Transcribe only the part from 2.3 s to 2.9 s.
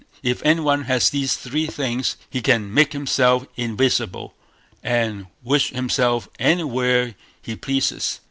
can